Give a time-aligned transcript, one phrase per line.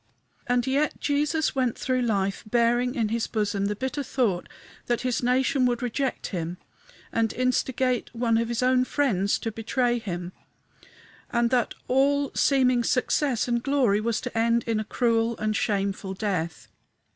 [0.47, 4.49] And yet Jesus went through life bearing in his bosom the bitter thought
[4.87, 6.57] that his nation would reject him
[7.13, 10.31] and instigate one of his own friends to betray him,
[11.29, 16.15] and that all seeming success and glory was to end in a cruel and shameful
[16.15, 16.67] death.